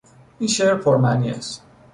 [0.39, 1.63] این شعر پر معنی است.